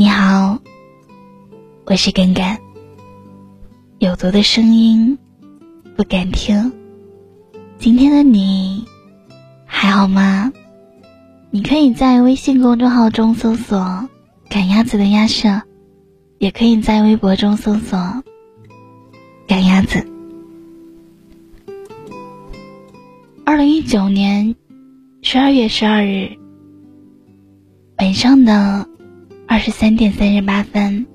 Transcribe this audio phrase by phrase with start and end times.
[0.00, 0.60] 你好，
[1.84, 2.44] 我是根根。
[3.98, 5.18] 有毒的声音
[5.96, 6.72] 不敢听。
[7.80, 8.86] 今天的你
[9.66, 10.52] 还好吗？
[11.50, 14.08] 你可以在微信公众号中搜索
[14.48, 15.62] “赶鸭子的鸭舍”，
[16.38, 18.22] 也可以在微博中搜索
[19.48, 20.06] “赶鸭子”。
[23.44, 24.54] 二零一九年
[25.22, 26.36] 十二月十二日
[27.98, 28.86] 晚上的
[29.48, 31.06] 二十三点三十八分。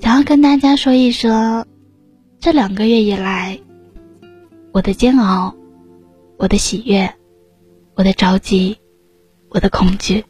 [0.00, 1.64] 想要跟大家说一说，
[2.40, 3.58] 这两个月以来，
[4.72, 5.54] 我的煎熬，
[6.36, 7.14] 我的喜悦，
[7.94, 8.76] 我的着急，
[9.48, 10.24] 我的恐惧。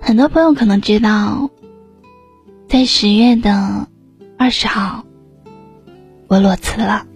[0.00, 1.50] 很多朋友可能知道，
[2.68, 3.88] 在十月的
[4.38, 5.04] 二十号，
[6.28, 7.06] 我裸辞了。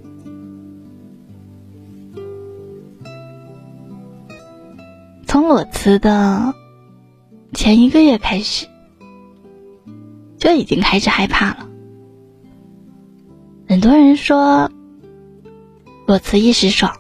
[5.39, 6.53] 从裸辞的。
[7.53, 8.67] 前一个月开始，
[10.37, 11.69] 就已经开始害怕了。
[13.69, 14.69] 很多人说
[16.09, 16.93] 裸辞一时爽，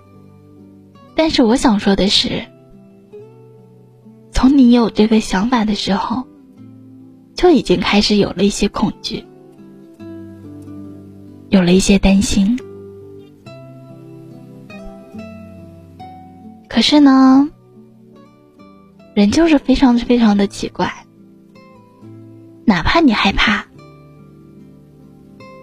[1.17, 2.45] 但是我想说的是，
[4.31, 6.23] 从你有这个想法的时候，
[7.35, 9.25] 就已经开始有了一些恐惧，
[11.49, 12.57] 有了一些担心。
[16.69, 17.51] 可是呢？
[19.19, 21.05] 人就是非常非常的奇怪，
[22.65, 23.67] 哪怕你害怕，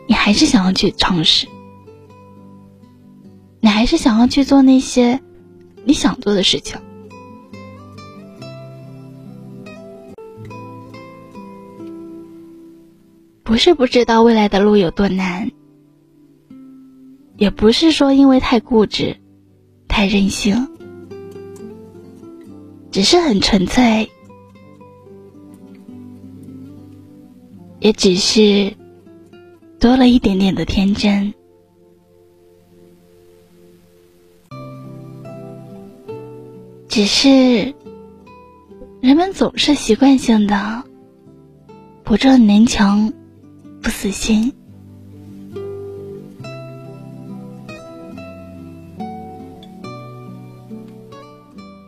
[0.09, 1.47] 你还是想要去尝试，
[3.61, 5.21] 你还是想要去做那些
[5.85, 6.77] 你想做的事情。
[13.41, 15.49] 不是不知道未来的路有多难，
[17.37, 19.15] 也不是说因为太固执、
[19.87, 20.74] 太任性。
[22.95, 24.09] 只是很纯粹，
[27.81, 28.73] 也只是
[29.81, 31.33] 多了一点点的天真。
[36.87, 37.75] 只是
[39.01, 40.81] 人们总是习惯性的
[42.05, 43.11] 不撞南墙
[43.81, 44.53] 不死心，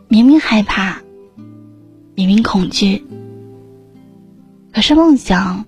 [0.09, 1.01] 明明害怕。
[2.17, 3.05] 明明恐惧，
[4.73, 5.63] 可是梦想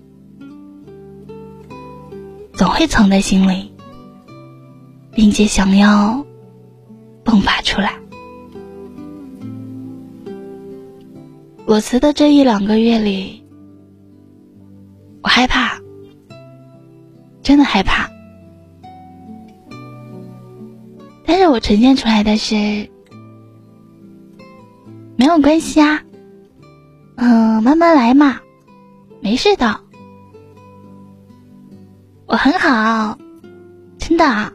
[2.54, 3.72] 总会藏在心里，
[5.12, 6.26] 并且想要
[7.24, 7.94] 迸发出来。
[11.66, 13.44] 裸辞的这一两个月里，
[15.22, 15.80] 我害怕，
[17.44, 18.10] 真的害怕。
[21.24, 22.90] 但是我呈现出来的是
[25.16, 26.02] 没有关系啊。
[27.22, 28.40] 嗯，慢慢来嘛，
[29.20, 29.78] 没事的，
[32.24, 33.18] 我很好，
[33.98, 34.50] 真的，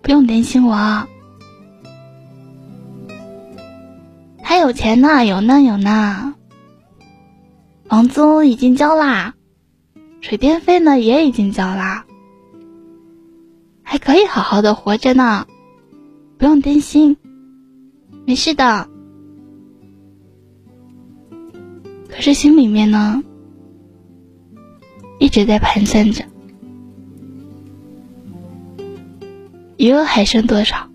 [0.00, 1.06] 不用担心我。
[4.42, 5.60] 还有钱呢，有呢？
[5.60, 6.34] 有呢，
[7.86, 9.34] 房租已经交啦，
[10.22, 10.98] 水电费呢？
[10.98, 12.06] 也已经交啦，
[13.82, 15.46] 还可以好好的活着呢，
[16.38, 17.14] 不用担心，
[18.24, 18.88] 没事的。
[22.16, 23.22] 可是心里面呢，
[25.20, 26.24] 一直在盘算着，
[29.76, 30.88] 余额还剩多少？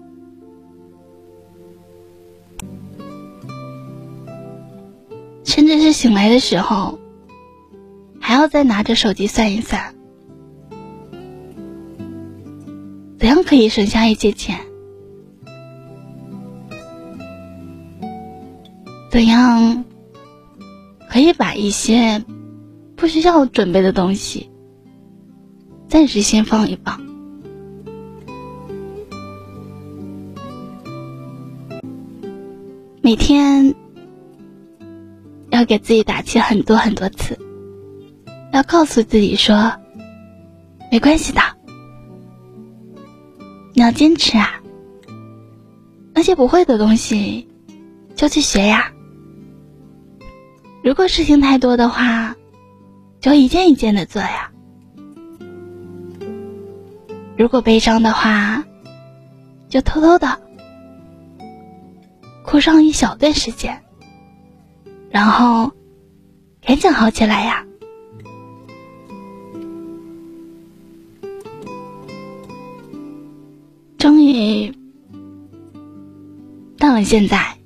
[5.44, 6.98] 甚至是醒来的时候，
[8.20, 9.94] 还要再拿着手机算一算，
[13.20, 14.60] 怎样可以省下一些钱？
[19.12, 19.86] 怎样？
[21.12, 22.24] 可以把一些
[22.96, 24.50] 不需要准备的东西
[25.90, 27.02] 暂时先放一放。
[33.02, 33.76] 每天
[35.50, 37.38] 要给自己打气很多很多次，
[38.54, 39.74] 要告诉自己说
[40.90, 41.42] 没关系的，
[43.74, 44.62] 你要坚持啊！
[46.14, 47.50] 那些不会的东西
[48.16, 48.94] 就去学呀。
[50.84, 52.36] 如果事情太多的话，
[53.20, 54.52] 就一件一件的做呀。
[57.38, 58.64] 如果悲伤的话，
[59.70, 60.42] 就偷偷的
[62.44, 63.80] 哭上一小段时间，
[65.10, 65.72] 然后
[66.66, 67.66] 赶紧好起来呀。
[74.00, 74.76] 终于
[76.78, 77.61] 到了现在。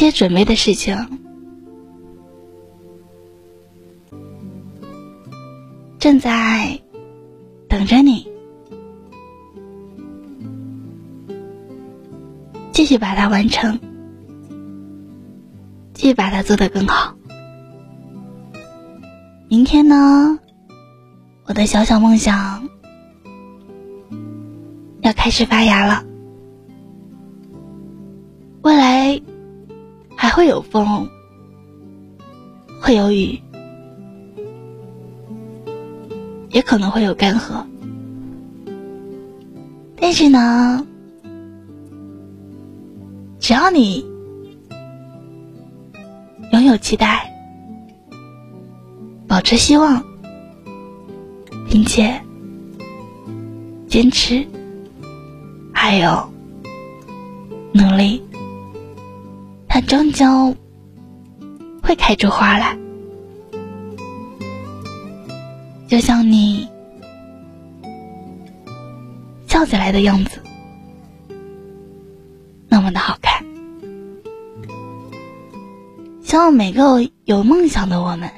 [0.00, 0.96] 些准备的事情，
[5.98, 6.80] 正在
[7.68, 8.26] 等着你，
[12.72, 13.78] 继续把它完成，
[15.92, 17.14] 继续把它做得更好。
[19.50, 20.38] 明天呢，
[21.44, 22.70] 我的小小梦想
[25.02, 26.06] 要开始发芽了。
[30.30, 31.08] 还会有风，
[32.80, 33.36] 会有雨，
[36.50, 37.64] 也可能会有干涸。
[39.96, 40.86] 但是呢，
[43.40, 44.06] 只要你
[46.52, 47.28] 拥有期待，
[49.26, 50.00] 保持希望，
[51.68, 52.22] 并且
[53.88, 54.46] 坚持，
[55.72, 56.32] 还有
[57.72, 58.22] 努力。
[59.72, 60.56] 它终究
[61.80, 62.76] 会开出花来，
[65.86, 66.68] 就像你
[69.46, 70.40] 笑起来的样子，
[72.68, 73.46] 那么的好看。
[76.20, 78.28] 希望每个有梦想的我们，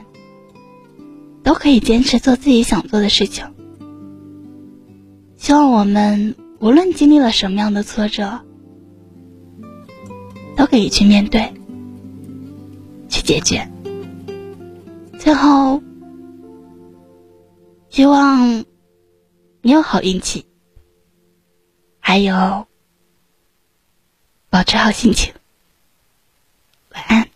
[1.43, 3.47] 都可以坚持做自己想做的事情。
[5.39, 8.41] 希望我们无论经历了什么样的挫折。
[10.57, 11.53] 都可以去面对，
[13.09, 13.69] 去解决。
[15.19, 15.83] 最后，
[17.91, 18.65] 希望
[19.61, 20.47] 你有好运气，
[22.01, 22.67] 还有
[24.51, 25.33] 保持好心情。
[26.95, 27.29] 晚安。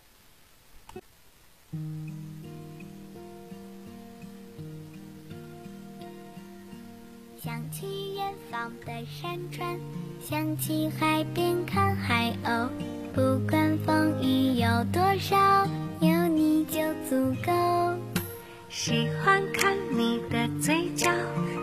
[7.42, 9.78] 想起远方的山川，
[10.20, 12.68] 想起海边看海鸥。
[13.16, 15.34] 不管风雨有多少，
[16.00, 17.50] 有你就足够。
[18.68, 21.10] 喜欢看你的嘴角，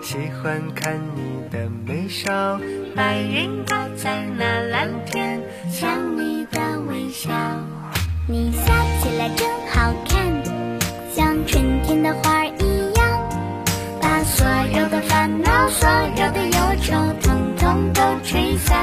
[0.02, 2.60] 喜欢看你的眉梢。
[2.96, 5.40] 白云挂在那蓝天，
[5.70, 6.60] 像你的
[6.90, 7.30] 微笑。
[8.28, 8.74] 你笑
[9.04, 10.44] 起来真好看，
[11.14, 13.30] 像春天的花儿一样，
[14.02, 18.83] 把所有的烦恼、所有的忧愁，统统都吹散。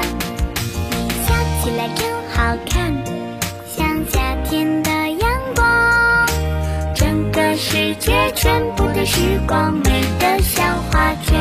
[9.13, 11.35] 时光美的像画卷，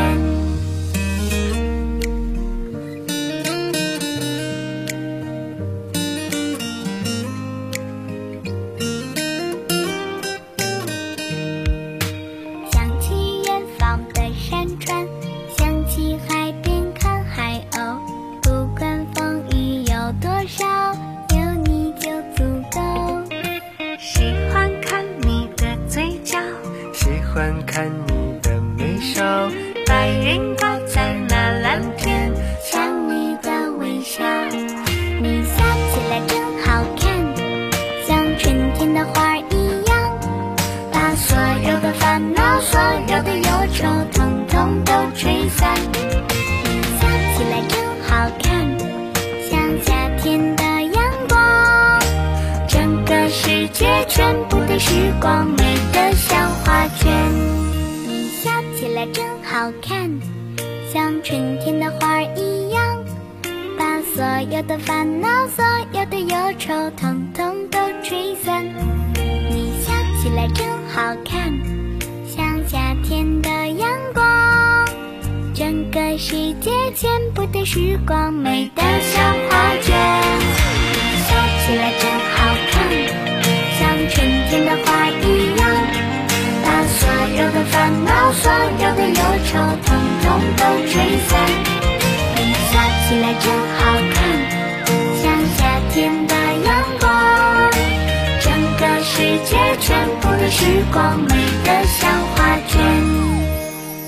[12.73, 15.07] 想起远方的山川，
[15.57, 18.01] 想起海边看海鸥，
[18.43, 20.67] 不管风雨有多少，
[21.37, 22.43] 有你就足
[22.73, 22.81] 够。
[23.97, 24.40] 是。
[60.93, 62.83] 像春天的花一样，
[63.79, 68.65] 把所有的烦恼、所有的忧愁，统统都吹散。
[69.15, 71.53] 你笑起来真好看，
[72.27, 74.25] 像夏天的阳光，
[75.55, 79.95] 整个世界全部的时光美得像画卷。
[79.95, 82.91] 你笑起来真好看。
[83.79, 85.71] 像春天的花一样，
[86.65, 89.57] 把所有的烦恼、所有的忧愁，
[89.87, 89.97] 统
[90.31, 91.41] 风都吹散。
[92.37, 93.81] 你笑起来真好
[94.15, 94.17] 看，
[95.21, 95.25] 像
[95.57, 95.59] 夏
[95.93, 96.35] 天的
[96.65, 96.69] 阳
[97.01, 97.03] 光。
[98.41, 98.47] 整
[98.79, 99.13] 个世
[99.45, 101.35] 界全部的时光美
[101.65, 102.79] 得像画卷，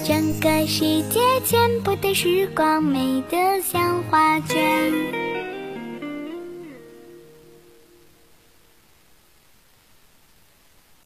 [0.05, 4.93] 整个世界全部的时光美得像画卷。